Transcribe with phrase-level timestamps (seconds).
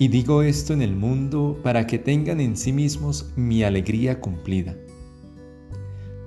[0.00, 4.74] Y digo esto en el mundo para que tengan en sí mismos mi alegría cumplida.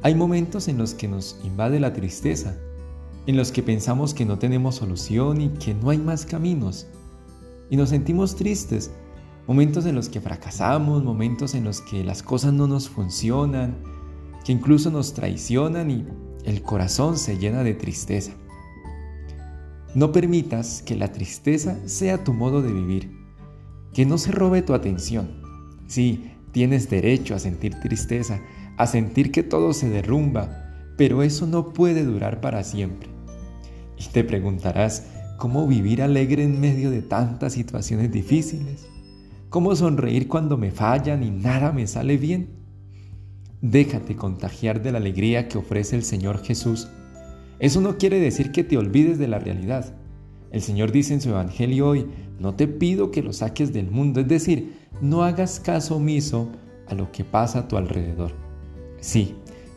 [0.04, 2.56] Hay momentos en los que nos invade la tristeza,
[3.26, 6.86] en los que pensamos que no tenemos solución y que no hay más caminos,
[7.72, 8.92] y nos sentimos tristes,
[9.48, 13.76] momentos en los que fracasamos, momentos en los que las cosas no nos funcionan,
[14.46, 16.06] que incluso nos traicionan y
[16.46, 18.34] el corazón se llena de tristeza.
[19.96, 23.23] No permitas que la tristeza sea tu modo de vivir,
[23.94, 25.30] que no se robe tu atención.
[25.88, 28.42] Sí, tienes derecho a sentir tristeza,
[28.78, 33.10] a sentir que todo se derrumba, pero eso no puede durar para siempre.
[33.98, 38.88] Y te preguntarás, ¿cómo vivir alegre en medio de tantas situaciones difíciles?
[39.50, 42.50] ¿Cómo sonreír cuando me fallan y nada me sale bien?
[43.62, 46.90] Déjate contagiar de la alegría que ofrece el Señor Jesús.
[47.60, 49.96] Eso no quiere decir que te olvides de la realidad.
[50.54, 52.06] El Señor dice en su Evangelio hoy,
[52.40, 56.48] no te pido que lo saques del mundo, es decir, no hagas caso omiso
[56.88, 58.32] a lo que pasa a tu alrededor.
[59.00, 59.34] Sí,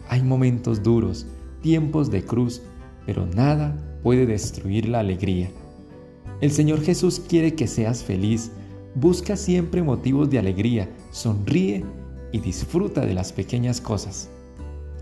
[0.07, 1.27] hay momentos duros,
[1.63, 2.61] tiempos de cruz,
[3.07, 5.49] pero nada puede destruir la alegría.
[6.43, 8.53] El Señor Jesús quiere que seas feliz,
[8.95, 11.87] busca siempre motivos de alegría, sonríe
[12.33, 14.29] y disfruta de las pequeñas cosas.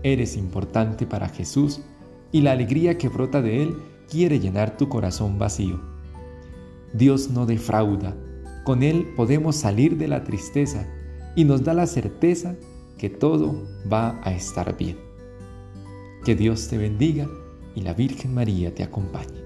[0.03, 1.81] Eres importante para Jesús
[2.31, 3.75] y la alegría que brota de Él
[4.09, 5.79] quiere llenar tu corazón vacío.
[6.93, 8.15] Dios no defrauda,
[8.63, 10.87] con Él podemos salir de la tristeza
[11.35, 12.55] y nos da la certeza
[12.97, 14.97] que todo va a estar bien.
[16.23, 17.27] Que Dios te bendiga
[17.75, 19.44] y la Virgen María te acompañe.